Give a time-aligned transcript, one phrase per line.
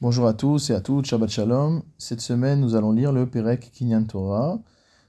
[0.00, 1.82] Bonjour à tous et à toutes, Shabbat Shalom.
[1.98, 4.60] Cette semaine, nous allons lire le Perek Kinyan Torah,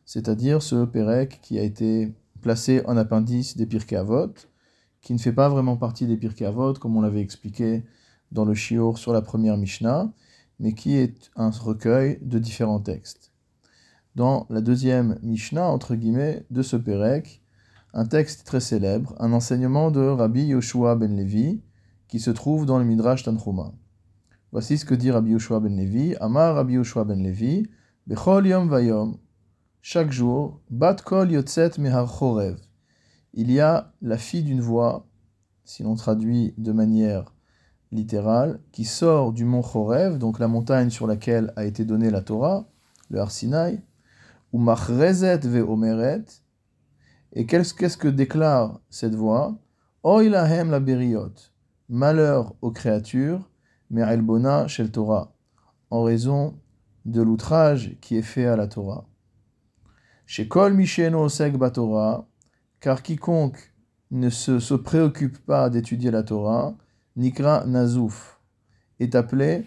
[0.06, 4.36] c'est-à-dire ce Perek qui a été placé en appendice des Pirkei Avot,
[5.02, 7.84] qui ne fait pas vraiment partie des Pirkei Avot, comme on l'avait expliqué
[8.32, 10.14] dans le Shiur sur la première Mishnah,
[10.60, 13.32] mais qui est un recueil de différents textes.
[14.14, 17.42] Dans la deuxième Mishnah, entre guillemets, de ce Perek,
[17.96, 21.64] un texte très célèbre, un enseignement de Rabbi Yoshua ben Levi,
[22.08, 23.74] qui se trouve dans le Midrash Tanchuma.
[24.56, 26.16] Voici ce que dit Rabbi Yoshua ben Levi.
[26.22, 27.68] Amar Rabbi Yoshua ben Levi,
[28.08, 29.18] Bechol yom vayom,
[29.82, 32.56] chaque jour, bat kol yotzet mehar chorev.
[33.34, 35.08] Il y a la fille d'une voix,
[35.66, 37.36] si l'on traduit de manière
[37.92, 42.22] littérale, qui sort du mont Chorev, donc la montagne sur laquelle a été donnée la
[42.22, 42.66] Torah,
[43.10, 43.82] le Har Sinai,
[44.54, 46.24] ou machrezet ve omeret.
[47.34, 49.58] Et qu'est-ce que déclare cette voix?
[50.04, 51.34] Oilahem la beriot.
[51.90, 53.50] Malheur aux créatures,
[53.90, 55.34] Me'elbona shel Torah,
[55.90, 56.56] en raison
[57.06, 59.06] de l'outrage qui est fait à la Torah.
[60.26, 62.28] Chez Kol Misheno Osek Torah,
[62.80, 63.74] car quiconque
[64.12, 66.76] ne se, préoccupe pas d'étudier la Torah,
[67.16, 68.40] Nikra Nazouf,
[69.00, 69.66] est appelé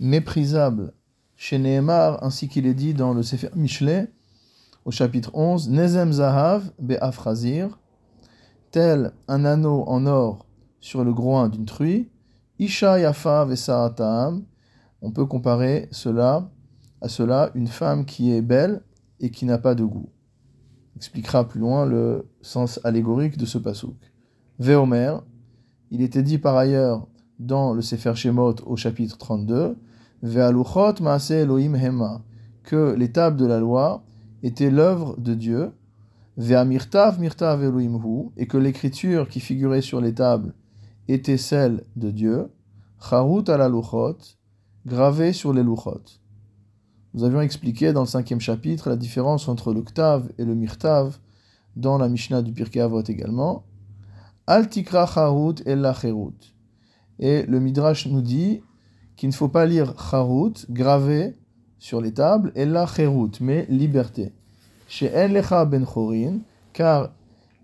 [0.00, 0.92] méprisable.
[1.36, 4.10] Chez Nehemar, ainsi qu'il est dit dans le Sefer Michelet,
[4.84, 7.78] au chapitre 11, Nezem Zahav Be'afrazir,
[8.72, 10.46] tel un anneau en or
[10.80, 12.08] sur le groin d'une truie,
[12.60, 13.46] Isha Yafa
[15.00, 16.50] on peut comparer cela
[17.00, 18.82] à cela une femme qui est belle
[19.20, 20.08] et qui n'a pas de goût.
[20.96, 23.94] expliquera plus loin le sens allégorique de ce pasouk.
[24.58, 25.18] Veomer,
[25.92, 27.06] il était dit par ailleurs
[27.38, 29.76] dans le Sefer Shemot au chapitre 32,
[30.22, 32.24] Ve'aluchot Maase Elohim Hema,
[32.64, 34.02] que les tables de la loi
[34.42, 35.70] étaient l'œuvre de Dieu,
[36.36, 40.54] Ve'amirtav Mirtav Elohim Hu, et que l'écriture qui figurait sur les tables
[41.08, 42.48] était celle de Dieu,
[43.00, 44.18] Charut ala luchot,
[44.86, 46.02] gravé sur les luchot.
[47.14, 51.18] Nous avions expliqué dans le cinquième chapitre la différence entre l'octave et le mirtav,
[51.76, 53.64] dans la Mishnah du Pirkei Avot également.
[54.46, 56.54] Al tikra charut et la cherut.
[57.18, 58.62] Et le Midrash nous dit
[59.16, 61.36] qu'il ne faut pas lire charut, gravé
[61.78, 64.32] sur les tables, et la cherut, mais liberté.
[64.86, 66.38] Chez En lecha ben chorin,
[66.72, 67.10] car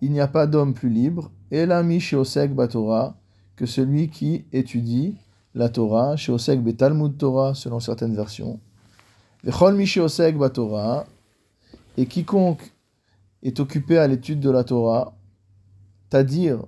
[0.00, 3.16] il n'y a pas d'homme plus libre, et la mi osek batora,
[3.56, 5.16] que celui qui étudie
[5.54, 8.58] la Torah, chez Osek Talmud Torah, selon certaines versions.
[11.96, 12.72] Et quiconque
[13.42, 15.14] est occupé à l'étude de la Torah,
[16.10, 16.64] c'est-à-dire,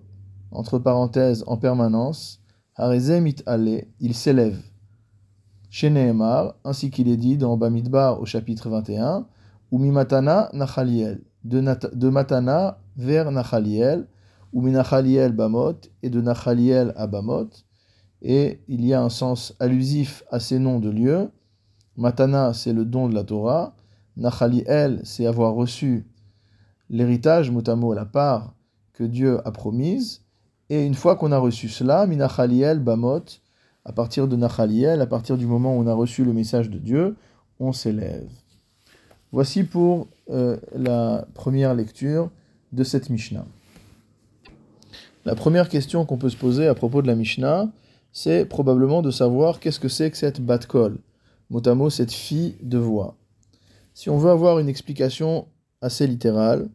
[0.51, 2.41] entre parenthèses, en permanence,
[2.77, 4.61] Harezemit Ale, il s'élève.
[5.71, 9.27] Chez Nehemar, ainsi qu'il est dit dans Bamidbar au chapitre 21,
[9.71, 11.61] ou Mimatana Nachaliel, de,
[11.95, 14.07] de Matana vers Nachaliel,
[14.53, 17.51] ou Minachaliel Bamot, et de Nachaliel à Bamot,
[18.23, 21.31] et il y a un sens allusif à ces noms de lieux.
[21.97, 23.75] Matana, c'est le don de la Torah.
[24.17, 26.07] Nachaliel, c'est avoir reçu
[26.89, 28.55] l'héritage, motamo, la part
[28.93, 30.23] que Dieu a promise.
[30.71, 33.25] Et une fois qu'on a reçu cela, Minachaliel Bamot,
[33.85, 36.79] à partir de Nachaliel, à partir du moment où on a reçu le message de
[36.79, 37.17] Dieu,
[37.61, 38.29] on s'élève.
[39.31, 42.31] Voici pour euh, la première lecture
[42.73, 43.47] de cette Mishnah.
[45.27, 47.69] La première question qu'on peut se poser à propos de la Mishnah,
[48.13, 50.99] c'est probablement de savoir qu'est-ce que c'est que cette batkol,
[51.51, 53.17] mot cette fille de voix.
[53.93, 55.49] Si on veut avoir une explication
[55.83, 56.69] assez littérale,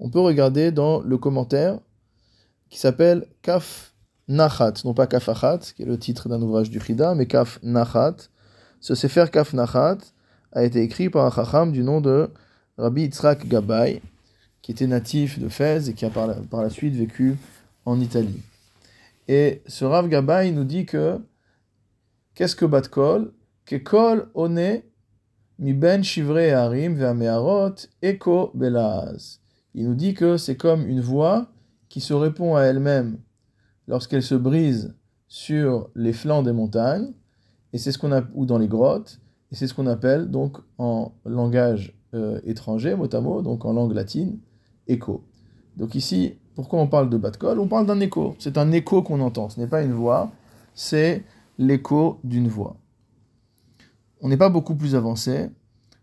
[0.00, 1.80] on peut regarder dans le commentaire
[2.70, 3.94] qui s'appelle Kaf
[4.26, 7.58] Nachat, non pas Kaf Achat, qui est le titre d'un ouvrage du Chida, mais Kaf
[7.62, 8.16] Nachat.
[8.80, 9.98] Ce Sefer Kaf Nachat
[10.52, 12.30] a été écrit par un chacham du nom de
[12.78, 14.00] Rabbi Yitzhak Gabay,
[14.62, 17.36] qui était natif de Fès et qui a par la suite vécu
[17.84, 18.40] en Italie.
[19.28, 21.18] Et ce Rav Gabay nous dit que
[22.34, 23.32] qu'est-ce que Batkol
[23.64, 24.82] Que kol one
[25.58, 29.40] mi ben shivre harim ve'ameharot eko belaz.
[29.74, 31.48] Il nous dit que c'est comme une voix
[31.88, 33.18] qui se répond à elle-même
[33.86, 34.94] lorsqu'elle se brise
[35.28, 37.12] sur les flancs des montagnes,
[37.72, 39.20] et c'est ce qu'on a ou dans les grottes,
[39.50, 43.72] et c'est ce qu'on appelle donc en langage euh, étranger, mot à mot, donc en
[43.72, 44.38] langue latine,
[44.88, 45.24] écho.
[45.76, 48.36] Donc ici, pourquoi on parle de Batkol On parle d'un écho.
[48.38, 49.48] C'est un écho qu'on entend.
[49.48, 50.30] Ce n'est pas une voix,
[50.74, 51.24] c'est
[51.58, 52.76] l'écho d'une voix.
[54.20, 55.48] On n'est pas beaucoup plus avancé.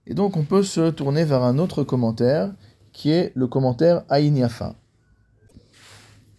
[0.08, 2.54] Et donc on peut se tourner vers un autre commentaire
[2.92, 4.48] qui est le commentaire Aïn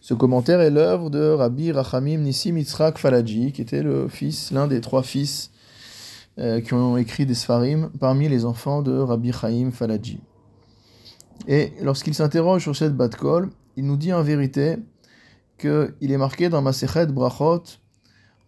[0.01, 4.67] Ce commentaire est l'œuvre de Rabbi Rachamim Nissim Yitzhak Falaji, qui était le fils, l'un
[4.67, 5.53] des trois fils
[6.39, 10.21] euh, qui ont écrit des Sfarim parmi les enfants de Rabbi Chaim Falaji.
[11.47, 14.77] Et lorsqu'il s'interroge sur cette Batkol, il nous dit en vérité
[15.57, 17.63] qu'il est marqué dans Masechet Brachot,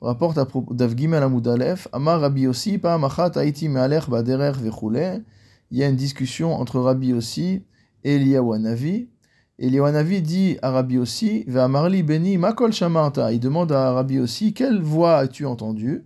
[0.03, 5.25] rapporte à propos d'Avgimel Amoudalef, Amar Rabbi Yossi, Pa Machat Haiti Mealech Baderer Vechule.
[5.71, 7.65] Il y a une discussion entre Rabbi Yossi
[8.05, 8.17] et.
[8.17, 13.33] Eliyahu Hanavi dit à Rabbi Yossi, Ve'amarli Beni Makol Shamarta.
[13.33, 16.05] Il demande à Rabbi Yossi, quelle voix as-tu entendu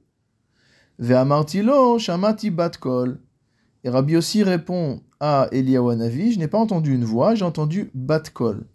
[1.01, 3.19] Ve'amartilo Shamati Batkol.
[3.83, 7.91] Et Rabbi Yossi répond à Eliyahu Hanavi, je n'ai pas entendu une voix, j'ai entendu
[7.93, 8.67] Batkol.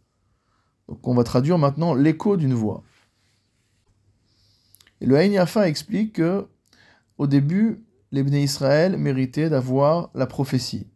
[0.87, 2.83] Donc on va traduire maintenant l'écho d'une voix.
[4.99, 6.47] Et le Haïn Yafa explique que
[7.17, 10.87] au début, les Bnei Israël méritaient d'avoir la prophétie.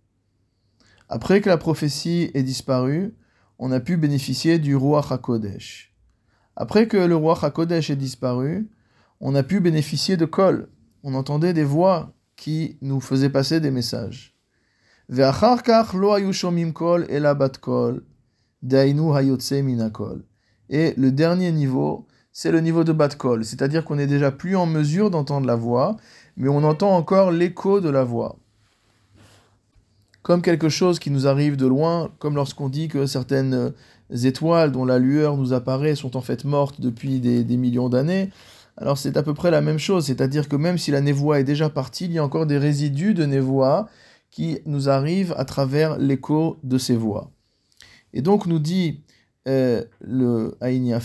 [1.08, 3.14] Après que la prophétie ait disparu,
[3.60, 5.94] on a pu bénéficier du roi HaKodesh.
[6.56, 8.70] Après que le roi HaKodesh ait disparu,
[9.20, 10.70] on a pu bénéficier de Kol.
[11.04, 14.36] On entendait des voix qui nous faisaient passer des messages.
[16.74, 17.08] kol
[17.62, 18.04] kol.
[20.70, 24.66] Et le dernier niveau, c'est le niveau de Batkol, c'est-à-dire qu'on n'est déjà plus en
[24.66, 25.98] mesure d'entendre la voix,
[26.36, 28.38] mais on entend encore l'écho de la voix.
[30.22, 33.74] Comme quelque chose qui nous arrive de loin, comme lorsqu'on dit que certaines
[34.24, 38.32] étoiles dont la lueur nous apparaît sont en fait mortes depuis des, des millions d'années,
[38.78, 41.46] alors c'est à peu près la même chose, c'est-à-dire que même si la névoie est
[41.46, 43.88] déjà partie, il y a encore des résidus de névoie
[44.32, 47.32] qui nous arrivent à travers l'écho de ces voix.
[48.16, 49.02] Et donc nous dit
[49.48, 51.00] euh, le Aïn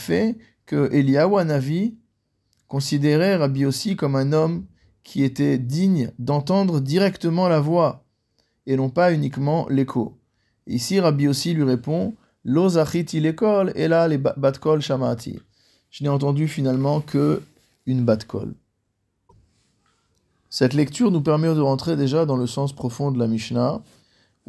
[0.65, 1.97] que Eliyahu Hanavi
[2.69, 4.65] considérait Rabbi aussi comme un homme
[5.03, 8.05] qui était digne d'entendre directement la voix
[8.67, 10.17] et non pas uniquement l'écho.
[10.67, 12.15] Ici, Rabbi aussi lui répond
[12.45, 14.21] l'école et là les
[14.81, 15.41] shamati.
[15.91, 17.43] Je n'ai entendu finalement que
[17.87, 18.55] une batkol.
[20.49, 23.83] Cette lecture nous permet de rentrer déjà dans le sens profond de la Mishnah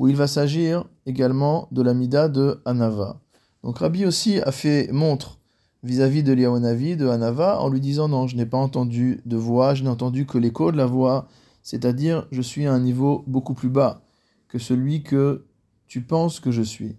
[0.01, 3.21] où il va s'agir également de la Mida de Hanava.
[3.63, 5.38] Donc Rabbi aussi a fait montre
[5.83, 9.75] vis-à-vis de Liaonavi, de Hanava, en lui disant non, je n'ai pas entendu de voix,
[9.75, 11.27] je n'ai entendu que l'écho de la voix,
[11.62, 14.01] c'est-à-dire je suis à un niveau beaucoup plus bas
[14.48, 15.45] que celui que
[15.86, 16.95] tu penses que je suis.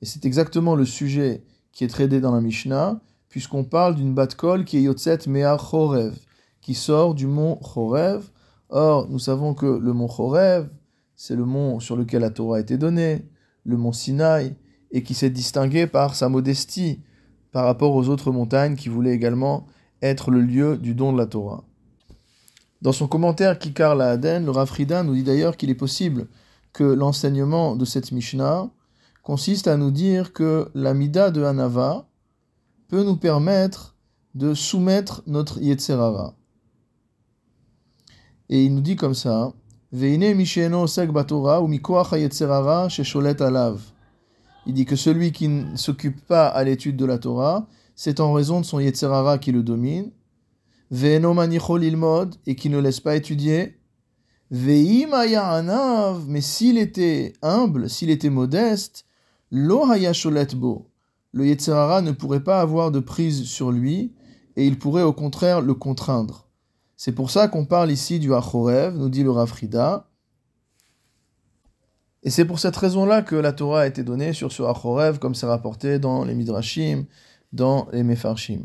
[0.00, 4.64] Et c'est exactement le sujet qui est traité dans la Mishnah, puisqu'on parle d'une batkol
[4.64, 6.16] qui est Yotzet Mea Chorev,
[6.60, 8.30] qui sort du mont Chorev.
[8.68, 10.68] Or, nous savons que le mont Chorev,
[11.16, 13.26] c'est le mont sur lequel la Torah a été donnée,
[13.64, 14.54] le mont Sinaï,
[14.92, 17.00] et qui s'est distingué par sa modestie
[17.52, 19.66] par rapport aux autres montagnes qui voulaient également
[20.02, 21.64] être le lieu du don de la Torah.
[22.82, 26.28] Dans son commentaire Kikar la Aden, le Rafrida nous dit d'ailleurs qu'il est possible
[26.72, 28.70] que l'enseignement de cette Mishnah
[29.22, 32.06] consiste à nous dire que la Mida de Hanava
[32.88, 33.96] peut nous permettre
[34.34, 36.36] de soumettre notre Yetzerara.
[38.50, 39.52] Et il nous dit comme ça,
[44.66, 48.32] il dit que celui qui ne s'occupe pas à l'étude de la Torah, c'est en
[48.32, 50.10] raison de son Yetzerara qui le domine.
[50.92, 53.78] Et qui ne laisse pas étudier.
[54.50, 59.06] Mais s'il était humble, s'il était modeste,
[59.50, 64.12] Le Yetzerara ne pourrait pas avoir de prise sur lui,
[64.56, 66.45] et il pourrait au contraire le contraindre.
[66.96, 70.08] C'est pour ça qu'on parle ici du Achorev, nous dit le Rafrida.
[72.22, 75.34] Et c'est pour cette raison-là que la Torah a été donnée sur ce Achorev, comme
[75.34, 77.04] c'est rapporté dans les Midrashim,
[77.52, 78.62] dans les Mefarshim.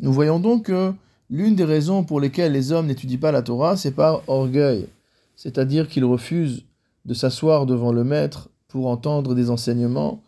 [0.00, 0.92] Nous voyons donc que
[1.30, 4.88] l'une des raisons pour lesquelles les hommes n'étudient pas la Torah, c'est par orgueil,
[5.36, 6.64] c'est-à-dire qu'ils refusent
[7.04, 10.22] de s'asseoir devant le maître pour entendre des enseignements,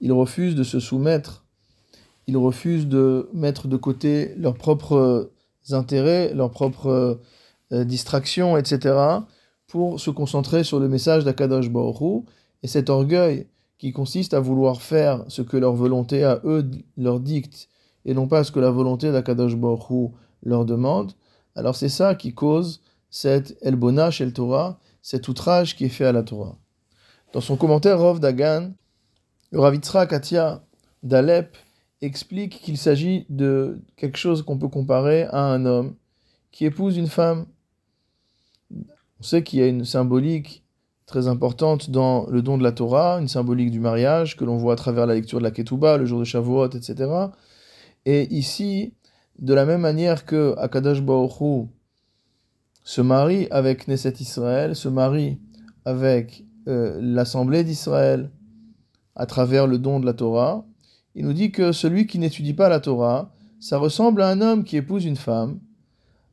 [0.00, 1.44] ils refusent de se soumettre,
[2.26, 5.30] ils refusent de mettre de côté leurs propres
[5.70, 7.20] intérêts, leurs propres
[7.72, 8.96] euh, distractions, etc.,
[9.66, 12.24] pour se concentrer sur le message d'Akadosh Baruch
[12.62, 13.46] et cet orgueil
[13.78, 17.68] qui consiste à vouloir faire ce que leur volonté à eux leur dicte
[18.04, 21.12] et non pas ce que la volonté d'Akadosh Baruch leur demande,
[21.54, 26.12] alors c'est ça qui cause cette Elbona chez Torah, cet outrage qui est fait à
[26.12, 26.56] la Torah.
[27.32, 28.72] Dans son commentaire, Rov Dagan,
[29.50, 30.62] le Ravitra Katia
[31.02, 31.56] d'Alep
[32.02, 35.94] explique qu'il s'agit de quelque chose qu'on peut comparer à un homme
[36.50, 37.46] qui épouse une femme.
[38.70, 40.64] On sait qu'il y a une symbolique
[41.06, 44.74] très importante dans le don de la Torah, une symbolique du mariage que l'on voit
[44.74, 47.10] à travers la lecture de la Ketouba, le jour de Shavuot, etc.
[48.04, 48.94] Et ici,
[49.38, 51.68] de la même manière que Akadash Baruch
[52.84, 55.38] se marie avec Knesset Israël, se marie
[55.84, 58.30] avec euh, l'Assemblée d'Israël
[59.14, 60.64] à travers le don de la Torah,
[61.14, 64.64] il nous dit que celui qui n'étudie pas la Torah, ça ressemble à un homme
[64.64, 65.60] qui épouse une femme,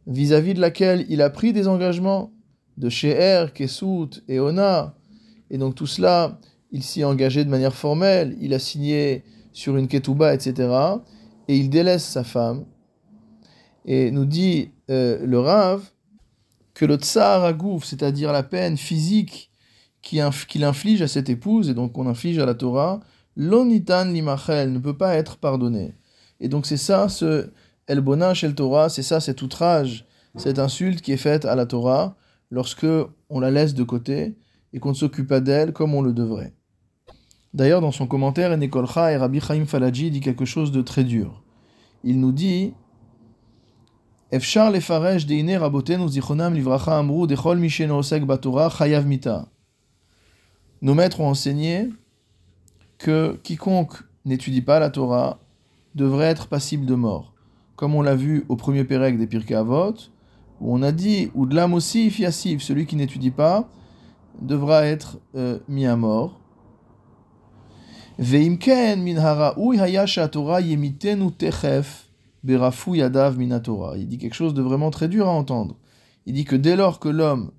[0.08, 2.32] vis-à-vis de laquelle il a pris des engagements
[2.78, 4.96] de Sheher, Kesut et Ona.
[5.52, 6.40] Et donc tout cela,
[6.72, 10.70] il s'y est engagé de manière formelle, il a signé sur une ketouba, etc.
[11.48, 12.66] Et il délaisse sa femme.
[13.86, 15.84] Et nous dit euh, le Rav
[16.74, 19.52] que le tsar agouf, c'est-à-dire la peine physique
[20.02, 23.02] qu'il inflige à cette épouse, et donc qu'on inflige à la Torah,
[23.40, 25.96] l'onitan limachel ne peut pas être pardonné.
[26.42, 27.50] Et donc c'est ça, ce
[27.88, 30.06] elbona shel Torah, c'est ça cet outrage,
[30.36, 32.18] cette insulte qui est faite à la Torah
[32.52, 32.86] lorsque
[33.30, 34.36] on la laisse de côté
[34.74, 36.54] et qu'on ne s'occupe pas d'elle comme on le devrait.
[37.54, 41.42] D'ailleurs, dans son commentaire, Enekolcha et Rabbi Chaim Falaji dit quelque chose de très dur.
[42.04, 42.74] Il nous dit.
[50.82, 51.90] Nos maîtres ont enseigné
[53.00, 55.40] que quiconque n'étudie pas la Torah
[55.96, 57.34] devrait être passible de mort.
[57.76, 59.96] Comme on l'a vu au premier Pérec des Pirkei Avot,
[60.62, 63.70] où on a dit ou de l'âme aussi fiassiv, celui qui n'étudie pas
[64.42, 66.40] devra être euh, mis à mort.
[68.20, 72.10] Veimken min haraoui haya Torah yemitenu techef
[72.44, 73.42] berafou yadav.
[73.42, 75.78] Il dit quelque chose de vraiment très dur à entendre.
[76.26, 77.52] Il dit que dès lors que l'homme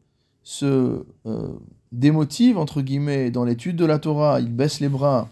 [0.50, 1.52] se euh,
[1.92, 5.28] démotive, entre guillemets, dans l'étude de la Torah, il baisse les bras,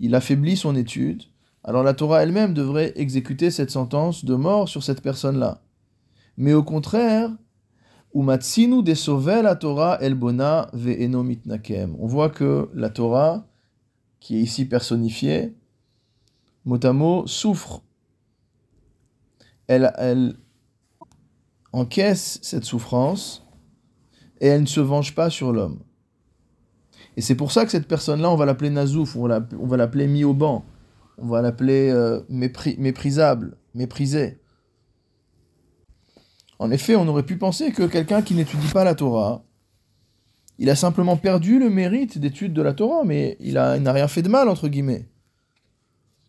[0.00, 1.22] il affaiblit son étude,
[1.62, 5.62] alors la Torah elle-même devrait exécuter cette sentence de mort sur cette personne-là.
[6.36, 7.30] Mais au contraire,
[8.12, 10.68] Umatsinu de la Torah elbona.
[10.74, 13.46] On voit que la Torah
[14.18, 15.54] qui est ici personnifiée,
[16.64, 17.82] mot à mot, souffre.
[19.68, 20.34] Elle, elle
[21.72, 23.47] encaisse cette souffrance
[24.40, 25.80] et elle ne se venge pas sur l'homme.
[27.16, 30.24] Et c'est pour ça que cette personne-là, on va l'appeler Nazouf, on va l'appeler mis
[30.24, 30.64] au banc,
[31.18, 34.38] on va l'appeler euh, méprisable, méprisé.
[36.58, 39.44] En effet, on aurait pu penser que quelqu'un qui n'étudie pas la Torah,
[40.58, 44.22] il a simplement perdu le mérite d'étude de la Torah, mais il n'a rien fait
[44.22, 45.08] de mal, entre guillemets.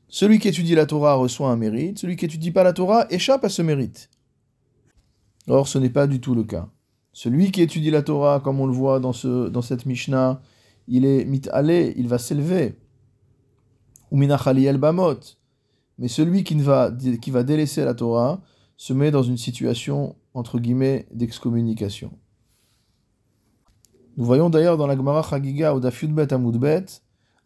[0.07, 3.43] Celui qui étudie la Torah reçoit un mérite, celui qui n'étudie pas la Torah échappe
[3.43, 4.09] à ce mérite.
[5.47, 6.67] Or, ce n'est pas du tout le cas.
[7.21, 10.39] Celui qui étudie la Torah, comme on le voit dans, ce, dans cette Mishnah,
[10.87, 12.77] il est mit'alé, il va s'élever.
[14.09, 15.19] Ou minachali el bamot.
[15.97, 16.89] Mais celui qui, va,
[17.21, 18.39] qui va délaisser la Torah
[18.77, 22.13] se met dans une situation, entre guillemets, d'excommunication.
[24.15, 26.85] Nous voyons d'ailleurs dans la Gemara Chagiga ou Dafyudbet Amudbet,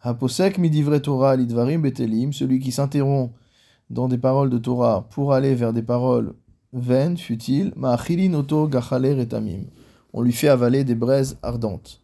[0.01, 3.33] Haposek midivre Torah lidvarim betelim, celui qui s'interrompt
[3.89, 6.35] dans des paroles de Torah pour aller vers des paroles
[6.73, 9.65] vaines, futiles, ma'achilin oto gachaler etamim.
[10.13, 12.01] On lui fait avaler des braises ardentes.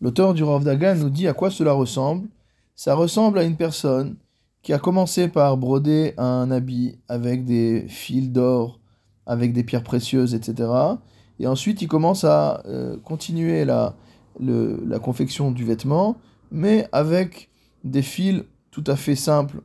[0.00, 2.28] L'auteur du Rav Dagan nous dit à quoi cela ressemble.
[2.74, 4.16] Ça ressemble à une personne
[4.62, 8.80] qui a commencé par broder un habit avec des fils d'or,
[9.26, 10.96] avec des pierres précieuses, etc
[11.40, 13.94] et ensuite il commence à euh, continuer la,
[14.40, 16.16] la confection du vêtement,
[16.50, 17.50] mais avec
[17.82, 19.60] des fils tout à fait simples,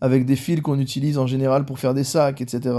[0.00, 2.76] avec des fils qu'on utilise en général pour faire des sacs, etc.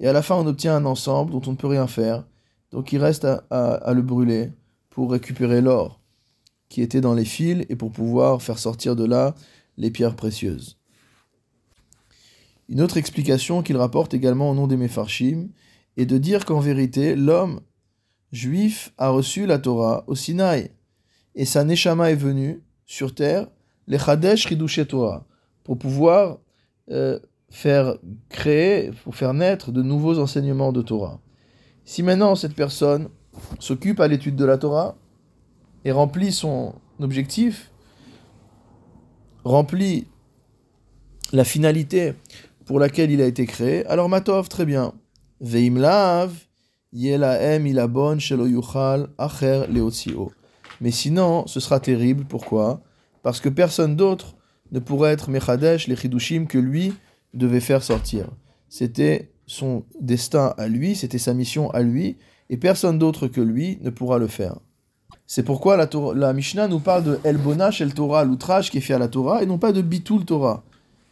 [0.00, 2.24] Et à la fin, on obtient un ensemble dont on ne peut rien faire,
[2.70, 4.52] donc il reste à, le brûler
[4.90, 6.00] pour récupérer l'or
[6.68, 9.34] qui était dans les fils et pour pouvoir faire sortir de là
[9.78, 10.76] les pierres précieuses.
[12.68, 15.48] Une autre explication qu'il rapporte également au nom des Mefarshim,
[15.96, 17.60] et de dire qu'en vérité, l'homme
[18.30, 20.70] juif a reçu la Torah au Sinaï,
[21.34, 23.48] et sa Neshama est venue sur terre,
[23.86, 25.26] les Chadesh Ridushe Torah,
[25.68, 26.38] pour pouvoir
[26.90, 27.18] euh,
[27.50, 27.98] faire
[28.30, 31.20] créer, pour faire naître de nouveaux enseignements de Torah.
[31.84, 33.10] Si maintenant cette personne
[33.58, 34.96] s'occupe à l'étude de la Torah
[35.84, 37.70] et remplit son objectif,
[39.44, 40.06] remplit
[41.34, 42.14] la finalité
[42.64, 44.94] pour laquelle il a été créé, alors Matov, très bien.
[50.80, 52.24] Mais sinon, ce sera terrible.
[52.24, 52.80] Pourquoi?
[53.22, 54.37] Parce que personne d'autre
[54.72, 56.92] ne pourrait être Mechadesh, les Chidushim, que lui
[57.34, 58.26] devait faire sortir.
[58.68, 62.16] C'était son destin à lui, c'était sa mission à lui,
[62.50, 64.58] et personne d'autre que lui ne pourra le faire.
[65.26, 68.98] C'est pourquoi la, Mishnah nous parle de Elbona El Torah, l'outrage qui est fait à
[68.98, 70.64] la Torah, et non pas de Bitul Torah.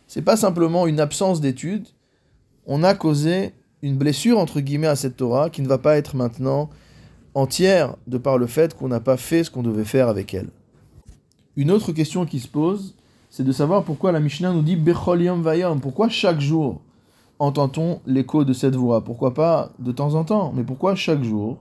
[0.07, 1.87] C'est pas simplement une absence d'étude,
[2.67, 6.17] on a causé une blessure entre guillemets à cette Torah qui ne va pas être
[6.17, 6.71] maintenant
[7.35, 10.49] entière de par le fait qu'on n'a pas fait ce qu'on devait faire avec elle.
[11.55, 12.96] Une autre question qui se pose,
[13.37, 16.81] c'est de savoir pourquoi la Mishnah nous dit Bechol Yom Vayom, pourquoi chaque jour
[17.39, 19.05] entend-on l'écho de cette voix?
[19.05, 21.59] Pourquoi pas de temps en temps, mais pourquoi chaque jour?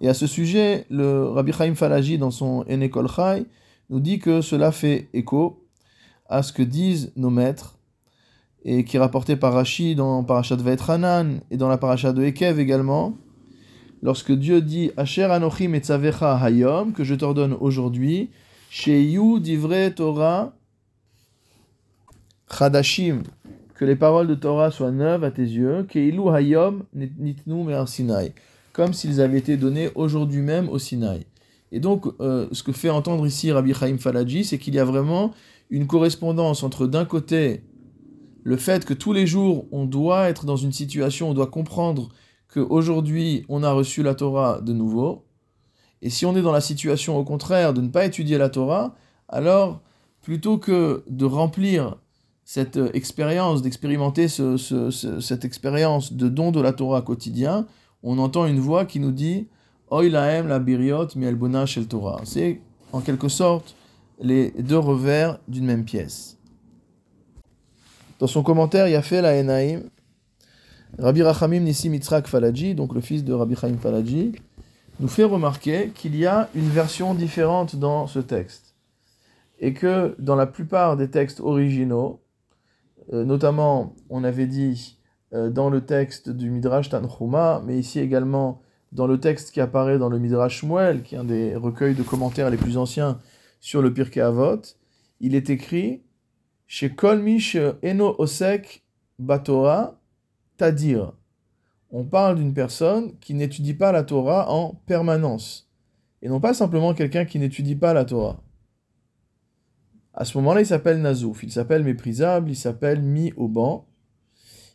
[0.00, 3.46] Et à ce sujet, le Rabbi Chaim Falaji, dans son Enekol Chai,
[3.90, 5.68] nous dit que cela fait écho
[6.28, 7.78] à ce que disent nos maîtres
[8.64, 12.58] et qui est rapporté par Rashi dans Parashat Vaetranan et dans la Parashat de Ekev
[12.58, 13.14] également,
[14.02, 18.30] lorsque Dieu dit Asher Anochim et Hayom, que je t'ordonne aujourd'hui,
[18.68, 20.54] Sheyu Divre Torah
[22.50, 23.22] Chadashim,
[23.74, 28.34] que les paroles de Torah soient neuves à tes yeux, Hayom Nitnu Sinai,
[28.72, 31.26] comme s'ils avaient été donnés aujourd'hui même au Sinaï.
[31.72, 34.84] Et donc, euh, ce que fait entendre ici Rabbi Chaim Falaji, c'est qu'il y a
[34.84, 35.32] vraiment
[35.70, 37.64] une correspondance entre d'un côté
[38.44, 42.10] le fait que tous les jours on doit être dans une situation, on doit comprendre
[42.52, 45.24] qu'aujourd'hui on a reçu la Torah de nouveau,
[46.02, 48.94] et si on est dans la situation au contraire de ne pas étudier la Torah,
[49.28, 49.80] alors
[50.20, 51.96] plutôt que de remplir
[52.44, 57.66] cette euh, expérience, d'expérimenter cette expérience de don de la Torah quotidien,
[58.02, 59.48] on entend une voix qui nous dit
[59.90, 61.26] Oy laem la biriot mi
[61.66, 62.20] shel Torah.
[62.24, 62.60] C'est
[62.92, 63.76] en quelque sorte
[64.20, 66.38] les deux revers d'une même pièce.
[68.18, 69.80] Dans son commentaire, fait la Enaim,
[70.98, 74.32] Rabbi Rachamim Nissim Yitzhak Falaji, donc le fils de Rabbi Chaim Falaji,
[75.00, 78.76] nous fait remarquer qu'il y a une version différente dans ce texte.
[79.58, 82.21] Et que dans la plupart des textes originaux,
[83.12, 84.98] euh, notamment, on avait dit
[85.32, 89.98] euh, dans le texte du Midrash Tanchuma, mais ici également dans le texte qui apparaît
[89.98, 93.18] dans le Midrash Shmuel, qui est un des recueils de commentaires les plus anciens
[93.60, 94.60] sur le Pirkei Avot,
[95.20, 96.02] il est écrit
[96.66, 98.82] chez Kolmish Eno Osek
[99.18, 100.00] Batora
[100.56, 101.12] Tadir.
[101.90, 105.70] On parle d'une personne qui n'étudie pas la Torah en permanence.
[106.22, 108.40] Et non pas simplement quelqu'un qui n'étudie pas la Torah.
[110.14, 113.86] À ce moment-là, il s'appelle Nazouf, il s'appelle méprisable, il s'appelle mis au banc.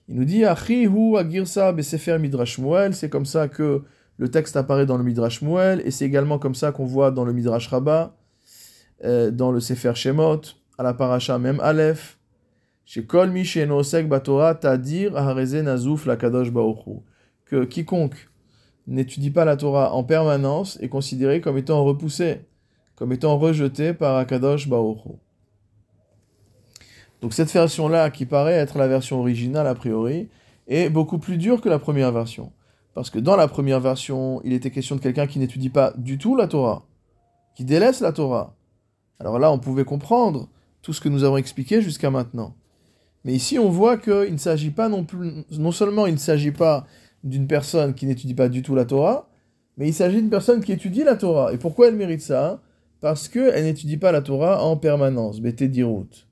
[0.08, 2.60] Il nous dit Achihu agirsa besefer midrash
[2.94, 3.84] c'est comme ça que
[4.17, 7.24] le texte apparaît dans le midrash Muel, et c'est également comme ça qu'on voit dans
[7.24, 8.15] le midrash Rabbah,
[9.06, 10.41] euh, dans le sefer Shemot,
[10.77, 12.17] à la paracha même Aleph,
[12.86, 13.32] chez Kol
[14.08, 16.51] batora tadir ahareze nazouf la kadosh
[17.46, 18.29] que quiconque
[18.88, 22.41] n'étudie pas la Torah en permanence est considéré comme étant repoussé,
[22.96, 25.00] comme étant rejeté par Akadosh Baruch
[27.21, 30.29] donc cette version-là, qui paraît être la version originale a priori,
[30.67, 32.51] est beaucoup plus dure que la première version.
[32.93, 36.17] Parce que dans la première version, il était question de quelqu'un qui n'étudie pas du
[36.17, 36.86] tout la Torah,
[37.56, 38.56] qui délaisse la Torah.
[39.19, 40.49] Alors là, on pouvait comprendre
[40.82, 42.56] tout ce que nous avons expliqué jusqu'à maintenant.
[43.23, 46.51] Mais ici, on voit qu'il ne s'agit pas non plus, non seulement il ne s'agit
[46.51, 46.86] pas
[47.23, 49.30] d'une personne qui n'étudie pas du tout la Torah,
[49.75, 51.53] mais il s'agit d'une personne qui étudie la Torah.
[51.53, 52.62] Et pourquoi elle mérite ça?
[52.99, 55.39] Parce qu'elle n'étudie pas la Torah en permanence.
[55.41, 56.26] Dirut.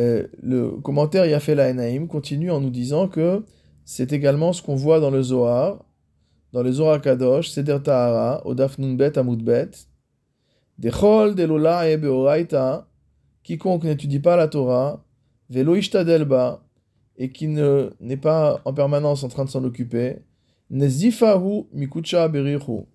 [0.00, 3.44] Euh, le commentaire Yafela Enaim continue en nous disant que
[3.84, 5.84] c'est également ce qu'on voit dans le Zohar,
[6.54, 9.70] dans le Zohar Kadosh, Seder Tahara, Odaf Nunbet Amudbet,
[10.78, 12.88] Dechol Delola e Beoraita,
[13.42, 15.04] quiconque n'étudie pas la Torah,
[15.50, 16.64] Velo Ishtadelba,
[17.18, 20.22] et qui n'est pas en permanence en train de s'en occuper,
[20.70, 22.86] Nezifahu Mikucha Berichu,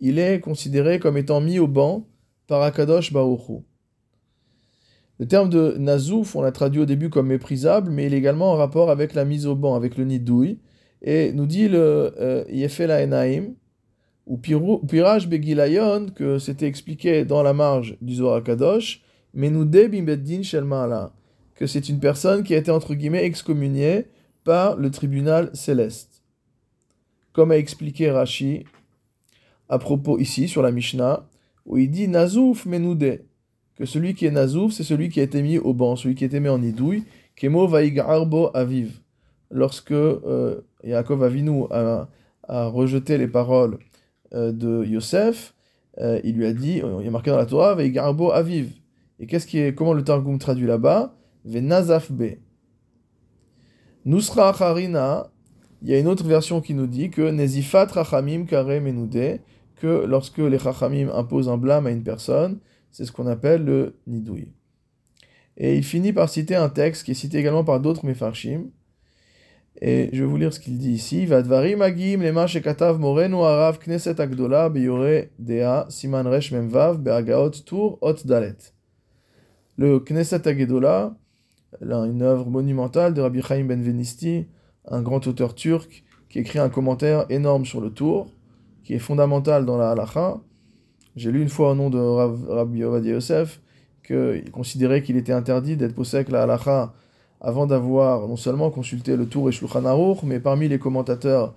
[0.00, 2.06] il est considéré comme étant mis au banc
[2.46, 3.64] par Akadosh Baruchu.
[5.20, 8.52] Le terme de nazouf, on l'a traduit au début comme méprisable, mais il est également
[8.52, 10.58] en rapport avec la mise au banc, avec le nidouille.
[11.02, 13.54] Et nous dit le euh, Yefela Enaim,
[14.26, 19.02] ou Piraj Begilayon, que c'était expliqué dans la marge du Zohar Kadosh,
[19.34, 21.12] mais nous Bimbeddin Shelma'ala,
[21.54, 24.06] que c'est une personne qui a été entre guillemets excommuniée
[24.42, 26.22] par le tribunal céleste.
[27.32, 28.64] Comme a expliqué Rashi
[29.68, 31.28] à propos ici sur la Mishnah,
[31.66, 33.26] où il dit Nazouf Menoudé
[33.76, 36.24] que celui qui est nazouf, c'est celui qui a été mis au banc, celui qui
[36.24, 37.04] a été mis en idouille,
[37.36, 39.00] kemo vaigarbo aviv.
[39.50, 42.08] Lorsque euh, Yaakov Avinu a,
[42.48, 43.78] rejeté les paroles
[44.34, 45.54] euh, de Yosef,
[45.98, 48.72] euh, il lui a dit, il y a marqué dans la Torah, vaigarbo aviv.
[49.18, 51.14] Et qu'est-ce qui est, comment le Targum traduit là-bas?
[51.44, 52.38] Venazaf be.
[54.04, 55.30] Nusra harina,
[55.82, 59.40] il y a une autre version qui nous dit que Nezifat rachamim kare menoude,
[59.76, 62.58] que lorsque les rachamim imposent un blâme à une personne,
[62.94, 64.52] c'est ce qu'on appelle le nidouille.
[65.56, 68.70] Et il finit par citer un texte qui est cité également par d'autres mefarshim.
[69.80, 71.26] Et je vais vous lire ce qu'il dit ici.
[71.26, 78.24] Vadvarim agim lema shekatav morenu arav kneset agdola dea siman resh memvav beagaot tour ot
[78.24, 78.72] dalet.
[79.76, 81.16] Le Knesset Agdola,
[81.80, 84.46] une œuvre monumentale de Rabbi Chaim Ben Venisti,
[84.86, 88.30] un grand auteur turc qui écrit un commentaire énorme sur le tour,
[88.84, 90.40] qui est fondamental dans la halacha,
[91.16, 93.60] j'ai lu une fois au nom de Rabbi Ovadia Yosef
[94.06, 96.92] qu'il considérait qu'il était interdit d'être posek la halacha
[97.40, 101.54] avant d'avoir non seulement consulté le tour et Shulchan Aruch, mais parmi les commentateurs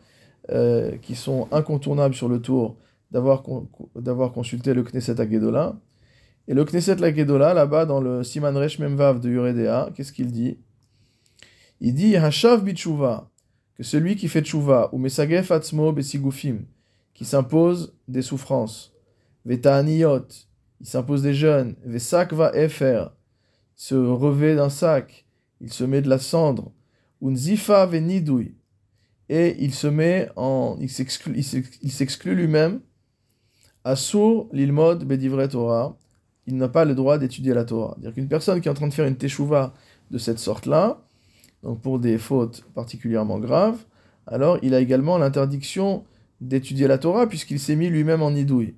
[0.50, 2.76] euh, qui sont incontournables sur le tour,
[3.12, 3.42] d'avoir,
[4.34, 5.78] consulté le Knesset Agedola.
[6.50, 10.58] Et le Knesset Agedola, là-bas, dans le Siman Resh Memvav de Yuredea, qu'est-ce qu'il dit?
[11.80, 13.30] Il dit Hashav Bitshuva,
[13.76, 16.66] que celui qui fait Tshuva, ou Mesagef Atzmo Besigufim,
[17.14, 18.97] qui s'impose des souffrances,
[19.48, 20.28] Veta'aniyot,
[20.82, 21.76] il s'impose des jeunes.
[21.86, 23.06] Vesakva Efer,
[23.76, 25.26] se revêt d'un sac.
[25.62, 26.72] il se met de la cendre,
[27.22, 28.56] unzifa venidui,
[29.30, 32.82] et il se met en, il s'exclut lui-même,
[33.84, 35.98] assour l'ilmod bedivre Torah,
[36.46, 37.96] il n'a pas le droit d'étudier la Torah.
[37.96, 39.74] C'est-à-dire qu'une personne qui est en train de faire une teshuva
[40.12, 41.02] de cette sorte-là,
[41.64, 43.80] donc pour des fautes particulièrement graves,
[44.28, 46.06] alors il a également l'interdiction
[46.40, 48.76] d'étudier la Torah puisqu'il s'est mis lui-même en idouille.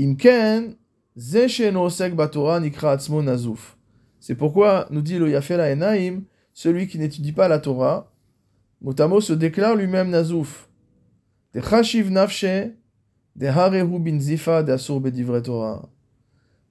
[0.00, 0.76] Imken.
[4.20, 6.22] C'est pourquoi, nous dit le Yafela Enaim,
[6.54, 8.12] celui qui n'étudie pas la Torah,
[8.80, 10.70] Motamo se déclare lui-même nazouf.
[11.52, 12.72] De chashiv nafshe,
[13.36, 15.88] de harehu bin zifa de Torah.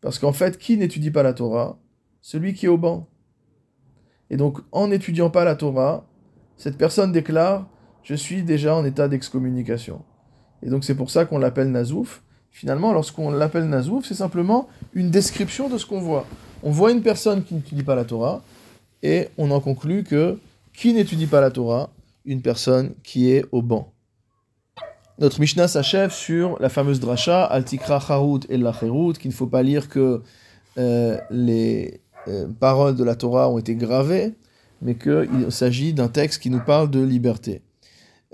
[0.01, 1.77] Parce qu'en fait, qui n'étudie pas la Torah?
[2.21, 3.09] Celui qui est au banc.
[4.29, 6.07] Et donc, en n'étudiant pas la Torah,
[6.55, 7.69] cette personne déclare
[8.03, 10.03] Je suis déjà en état d'excommunication.
[10.63, 12.23] Et donc, c'est pour ça qu'on l'appelle Nazouf.
[12.51, 16.25] Finalement, lorsqu'on l'appelle Nazouf, c'est simplement une description de ce qu'on voit.
[16.63, 18.41] On voit une personne qui n'étudie pas la Torah,
[19.01, 20.38] et on en conclut que
[20.73, 21.89] qui n'étudie pas la Torah?
[22.25, 23.91] Une personne qui est au banc.
[25.19, 29.63] Notre Mishnah s'achève sur la fameuse dracha, Altikra Harut et la qu'il ne faut pas
[29.63, 30.21] lire que
[30.77, 34.33] euh, les euh, paroles de la Torah ont été gravées,
[34.81, 37.62] mais qu'il s'agit d'un texte qui nous parle de liberté.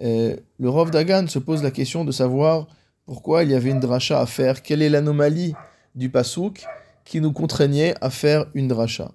[0.04, 2.68] Euh, le Rav Dagan se pose la question de savoir
[3.06, 5.54] pourquoi il y avait une dracha à faire, quelle est l'anomalie
[5.94, 6.66] du pasouk
[7.04, 9.12] qui nous contraignait à faire une dracha?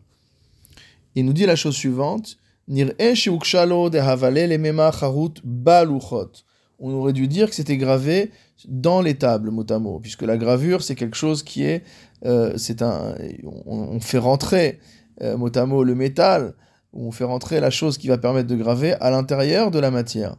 [1.14, 2.36] Il nous dit la chose suivante
[6.82, 8.30] on aurait dû dire que c'était gravé
[8.68, 11.82] dans les tables, mot à mot, puisque la gravure, c'est quelque chose qui est,
[12.24, 13.16] euh, c'est un,
[13.66, 14.78] on, fait rentrer,
[15.20, 16.54] euh, mot à mot, le métal,
[16.92, 20.36] on fait rentrer la chose qui va permettre de graver à l'intérieur de la matière.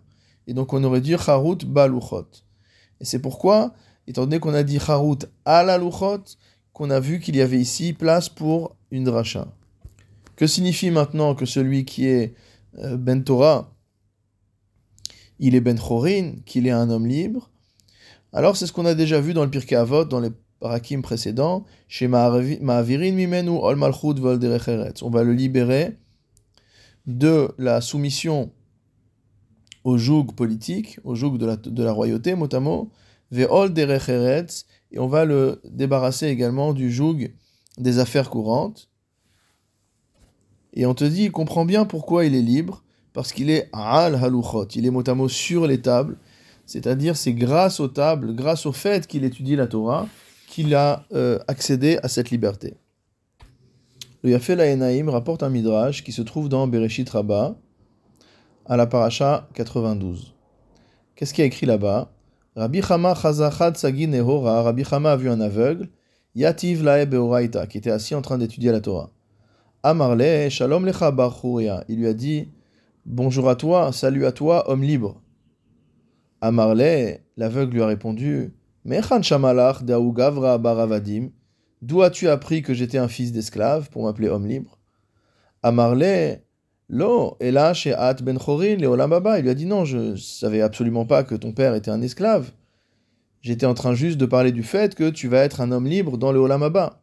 [0.48, 2.28] Et donc on aurait dit charut baluchot.
[3.02, 3.74] Et c'est pourquoi,
[4.08, 6.24] étant donné qu'on a dit charut à la luchot,
[6.72, 9.48] qu'on a vu qu'il y avait ici place pour une dracha.
[10.36, 12.36] Que signifie maintenant que celui qui est
[12.78, 13.74] euh, ben Torah,
[15.40, 17.50] il est Ben Chorin, qu'il est un homme libre?
[18.32, 21.66] Alors c'est ce qu'on a déjà vu dans le Pirkei Avot, dans les parakim précédents,
[21.88, 24.22] chez Ma'avirin Mimenu Ol Malchut
[25.02, 25.98] On va le libérer
[27.08, 28.52] de la soumission
[29.84, 32.48] au joug politique, au joug de la, royauté, mot
[33.32, 33.74] Ve'ol
[34.94, 37.32] et on va le débarrasser également du joug
[37.78, 38.90] des affaires courantes.
[40.74, 44.16] Et on te dit, il comprend bien pourquoi il est libre, parce qu'il est al
[44.16, 46.18] haluchot, il est mot à mot sur les tables,
[46.66, 50.08] c'est-à-dire c'est grâce aux tables, grâce au fait qu'il étudie la Torah,
[50.48, 52.76] qu'il a euh, accédé à cette liberté.
[54.24, 57.56] Le Yafel Enaim rapporte un midrash qui se trouve dans Bereshit Rabbah,
[58.72, 60.34] à la paracha 92.
[61.14, 62.10] Qu'est-ce qu'il y a écrit là-bas?
[62.56, 65.90] Rabbi Chama Chazachat Sagi Nehora, Rabbi Chama a vu un aveugle,
[66.36, 69.12] Yativ Lae Beoraita, qui était assis en train d'étudier la Torah.
[69.84, 71.14] Amarle, Shalom Lecha
[71.90, 72.48] Il lui a dit
[73.06, 75.22] Bonjour à toi, salut à toi, homme libre.
[76.40, 78.54] À Marley, l'aveugle lui a répondu
[78.86, 81.32] Mechan shamalach gavra baravadim.
[81.82, 84.80] D'où as-tu appris que j'étais un fils d'esclave pour m'appeler homme libre?
[85.62, 86.46] À Marley,
[86.94, 88.76] Lo, et là, chez At ben Chorin,
[89.08, 92.02] Baba, il lui a dit non, je savais absolument pas que ton père était un
[92.02, 92.52] esclave.
[93.42, 96.18] J'étais en train juste de parler du fait que tu vas être un homme libre
[96.18, 97.02] dans le Olamaba.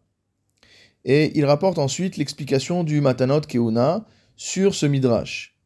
[1.06, 4.04] Et il rapporte ensuite l'explication du Matanot Keuna
[4.36, 5.56] sur ce midrash.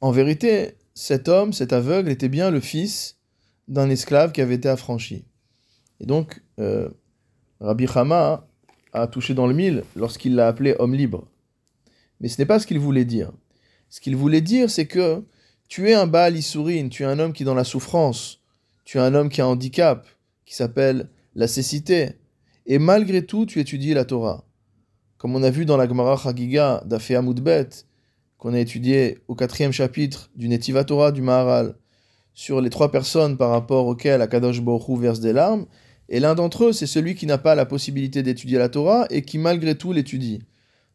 [0.00, 3.20] En vérité, cet homme, cet aveugle, était bien le fils
[3.68, 5.24] d'un esclave qui avait été affranchi.
[6.00, 6.88] Et donc, euh,
[7.60, 8.48] Rabbi Chama
[8.92, 11.28] a touché dans le mille lorsqu'il l'a appelé homme libre.
[12.22, 13.32] Mais ce n'est pas ce qu'il voulait dire.
[13.90, 15.22] Ce qu'il voulait dire, c'est que
[15.68, 18.40] tu es un Baal Issourine, tu es un homme qui est dans la souffrance,
[18.84, 20.06] tu es un homme qui a un handicap,
[20.46, 22.12] qui s'appelle la cécité,
[22.66, 24.44] et malgré tout, tu étudies la Torah.
[25.18, 27.68] Comme on a vu dans la Gemara Chagiga d'Afé Amoudbet,
[28.38, 31.76] qu'on a étudié au quatrième chapitre du Netiva Torah du Maharal
[32.34, 35.66] sur les trois personnes par rapport auxquelles Akadosh Baruch verse des larmes,
[36.08, 39.22] et l'un d'entre eux, c'est celui qui n'a pas la possibilité d'étudier la Torah et
[39.22, 40.40] qui malgré tout l'étudie.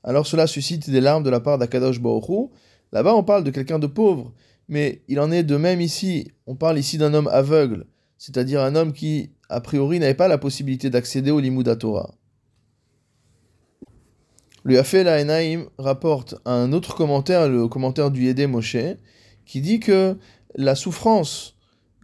[0.07, 2.49] Alors cela suscite des larmes de la part d'Akadosh Baruch
[2.93, 4.33] Là-bas, on parle de quelqu'un de pauvre,
[4.69, 6.31] mais il en est de même ici.
[6.47, 7.85] On parle ici d'un homme aveugle,
[8.17, 12.15] c'est-à-dire un homme qui, a priori, n'avait pas la possibilité d'accéder au Limud Torah.
[14.63, 18.77] Le Yafel Enaim rapporte un autre commentaire, le commentaire du Yédé Moshe,
[19.45, 20.15] qui dit que
[20.55, 21.57] la souffrance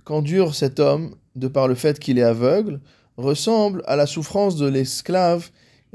[0.03, 2.81] qu'endure cet homme, de par le fait qu'il est aveugle,
[3.15, 5.51] ressemble à la souffrance de l'esclave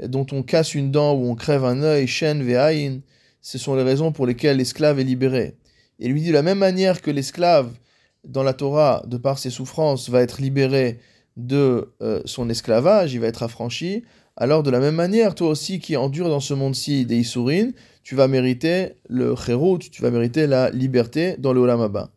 [0.07, 2.99] dont on casse une dent ou on crève un œil, shen ve'ain.
[3.41, 5.55] Ce sont les raisons pour lesquelles l'esclave est libéré.
[5.99, 7.71] Et lui dit de la même manière que l'esclave,
[8.25, 10.99] dans la Torah, de par ses souffrances, va être libéré
[11.37, 14.03] de euh, son esclavage, il va être affranchi,
[14.35, 17.71] alors de la même manière, toi aussi qui endures dans ce monde-ci des Isurin,
[18.03, 22.09] tu vas mériter le Kherut, tu vas mériter la liberté dans le Olam Abba.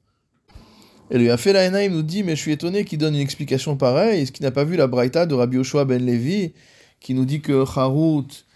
[1.11, 4.23] Et le Yafé Enaim nous dit, mais je suis étonné qu'il donne une explication pareille,
[4.23, 6.53] est-ce qu'il n'a pas vu la Braïta de Rabbi Yoshua ben Levi,
[7.03, 8.47] qui nous dit que Charut,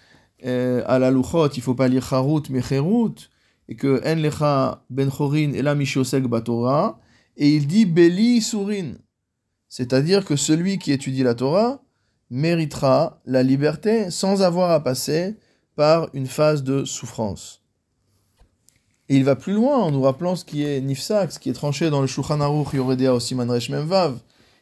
[0.44, 3.14] euh, à la Luchot, il faut pas lire Charut, mais Cherut,
[3.68, 7.00] et que En Lecha ben Chorin et la Mishiosek Batora,
[7.36, 8.94] et il dit Beli Surin.
[9.68, 11.82] C'est-à-dire que celui qui étudie la Torah
[12.30, 15.36] méritera la liberté sans avoir à passer
[15.74, 17.62] par une phase de souffrance.
[19.08, 21.52] Et il va plus loin en nous rappelant ce qui est Nifsak, ce qui est
[21.52, 24.18] tranché dans le Shulchan Aruch Yoredea au Siman Resh Memvav,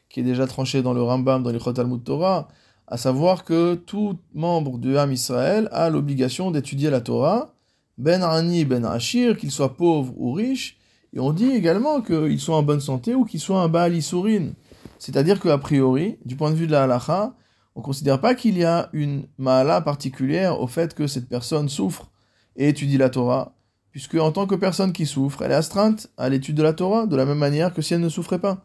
[0.09, 2.49] qui est déjà tranché dans le Rambam, dans Talmud Torah,
[2.87, 7.55] à savoir que tout membre du Ham Israël a l'obligation d'étudier la Torah,
[7.97, 10.79] ben Ani, ben Ashir, qu'il soit pauvre ou riche,
[11.13, 14.51] et on dit également qu'il soit en bonne santé ou qu'il soit un Baal Isurin.
[14.99, 17.35] C'est-à-dire qu'a priori, du point de vue de la halacha,
[17.77, 21.69] on ne considère pas qu'il y a une mahala particulière au fait que cette personne
[21.69, 22.11] souffre
[22.57, 23.55] et étudie la Torah,
[23.91, 27.07] puisque en tant que personne qui souffre, elle est astreinte à l'étude de la Torah,
[27.07, 28.65] de la même manière que si elle ne souffrait pas.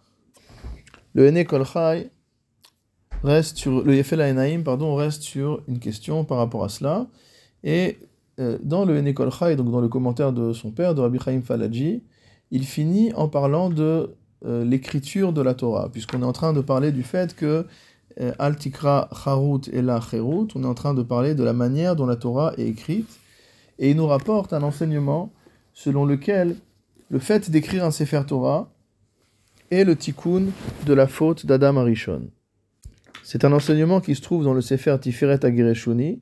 [1.14, 2.12] Le Ene Kolchai
[3.24, 7.08] reste sur le Yefel pardon, reste sur une question par rapport à cela.
[7.64, 8.00] Et
[8.40, 11.42] euh, dans le Ene Kolchai, donc dans le commentaire de son père, de Rabbi Chaim
[11.42, 12.04] Falaji,
[12.52, 16.62] il finit en parlant de euh, l'écriture de la Torah, puisqu'on est en train de
[16.62, 17.66] parler du fait que
[18.22, 21.96] euh, Altikra Charut et la Cherut, on est en train de parler de la manière
[21.96, 23.20] dont la Torah est écrite
[23.78, 25.32] et il nous rapporte un enseignement
[25.74, 26.56] selon lequel
[27.10, 28.70] le fait d'écrire un Sefer Torah
[29.72, 30.46] est le tikkun
[30.86, 32.30] de la faute d'Adam Arishon.
[33.24, 36.22] C'est un enseignement qui se trouve dans le Sefer Tiferet Agireshuni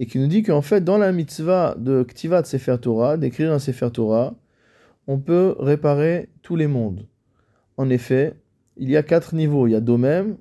[0.00, 3.58] et qui nous dit qu'en fait, dans la mitzvah de Ktivat Sefer Torah, d'écrire un
[3.58, 4.36] Sefer Torah,
[5.06, 7.06] on peut réparer tous les mondes.
[7.76, 8.34] En effet,
[8.76, 9.66] il y a quatre niveaux.
[9.66, 10.36] Il y a Domem,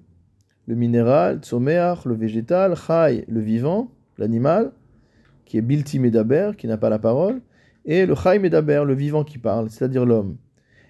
[0.67, 4.71] le minéral, Tzomeach, le végétal, Chai, le vivant, l'animal,
[5.45, 7.41] qui est Bilti Medaber, qui n'a pas la parole,
[7.86, 10.38] et le Chai Medaber, le vivant qui parle, c'est-à-dire l'homme.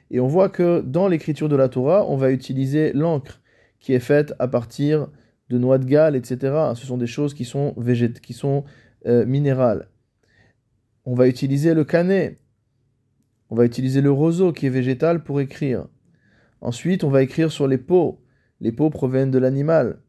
[0.10, 3.40] Et on voit que dans l'écriture de la Torah, on va utiliser l'encre
[3.80, 5.08] qui est faite à partir
[5.50, 6.74] de noix de Galles, etc.
[6.76, 7.76] Ce sont des choses qui sont,
[8.22, 8.64] qui sont
[9.06, 9.90] euh, minérales.
[11.06, 12.38] On va utiliser le canet.
[13.50, 15.88] On va utiliser le roseau qui est végétal pour écrire.
[16.60, 18.22] Ensuite, on va écrire sur les peaux.
[18.60, 20.00] Les peaux proviennent de l'animal.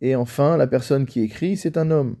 [0.00, 2.16] Et enfin, la personne qui écrit, c'est un homme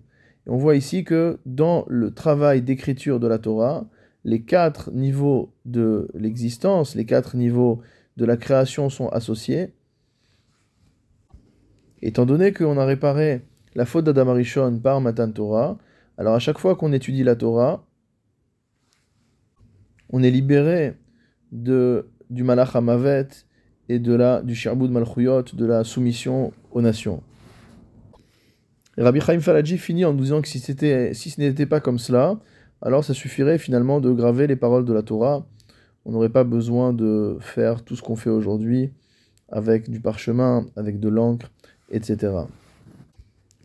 [0.46, 3.86] on voit ici que dans le travail d'écriture de la Torah,
[4.24, 7.80] les quatre niveaux de l'existence, les quatre niveaux
[8.16, 9.72] de la création sont associés.
[12.06, 13.40] Étant donné qu'on a réparé
[13.74, 15.78] la faute d'Adam Arishon par Matan Torah,
[16.18, 17.86] alors à chaque fois qu'on étudie la Torah,
[20.10, 20.98] on est libéré
[21.50, 23.28] de, du Malach Hamavet
[23.88, 27.22] et de la, du Shirbud Malchuyot, de la soumission aux nations.
[28.98, 32.38] Rabbi Chaim Falaji finit en nous disant que si, si ce n'était pas comme cela,
[32.82, 35.46] alors ça suffirait finalement de graver les paroles de la Torah.
[36.04, 38.92] On n'aurait pas besoin de faire tout ce qu'on fait aujourd'hui
[39.48, 41.50] avec du parchemin, avec de l'encre,
[41.90, 42.32] etc.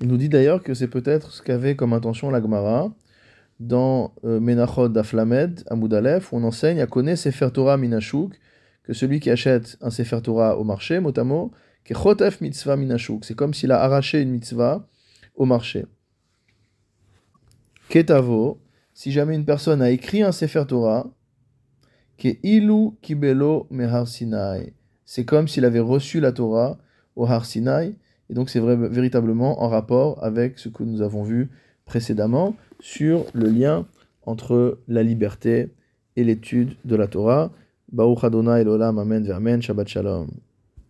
[0.02, 2.92] Il nous dit d'ailleurs que c'est peut-être ce qu'avait comme intention la Gemara
[3.60, 8.34] dans euh, Menachot d'Aflamed, à Moudalef, où on enseigne à connaître Sefer Torah Minashuk,
[8.84, 11.52] que celui qui achète un Sefer Torah au marché, mot à mot,
[11.92, 13.26] Chotef Mitzvah Minashuk.
[13.26, 14.88] C'est comme s'il a arraché une mitzvah
[15.36, 15.86] au marché.
[17.90, 18.62] Ketavo,
[18.94, 21.08] si jamais une personne a écrit un Sefer Torah,
[22.18, 24.74] que ilu kibelo mehar Sinai.
[25.06, 26.78] C'est comme s'il avait reçu la Torah
[27.16, 27.96] au Har Sinai,
[28.30, 31.50] et donc c'est véritablement en rapport avec ce que nous avons vu
[31.86, 33.86] précédemment sur le lien
[34.26, 35.70] entre la liberté
[36.16, 37.52] et l'étude de la Torah.
[37.92, 40.28] Baruch Adonai Elolam Amen Amen Shabbat Shalom.